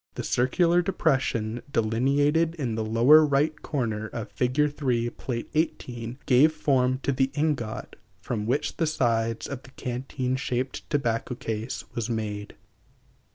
The 0.15 0.23
circular 0.23 0.81
depression, 0.81 1.61
delineated 1.71 2.55
in 2.55 2.73
the 2.73 2.83
lower 2.83 3.23
right 3.23 3.61
corner 3.61 4.07
of 4.07 4.31
Fig. 4.31 4.75
3, 4.75 5.11
Pl. 5.11 5.43
XVIII, 5.55 6.17
gave 6.25 6.51
form 6.51 6.97
to 7.03 7.11
the 7.11 7.29
ingot 7.35 7.95
from 8.19 8.47
which 8.47 8.77
the 8.77 8.87
sides 8.87 9.45
of 9.45 9.61
the 9.61 9.69
canteen 9.69 10.37
shaped 10.37 10.89
tobacco 10.89 11.35
case 11.35 11.83
(Fig. 11.83 11.89
6) 11.89 11.95
was 11.95 12.09
made. 12.09 12.55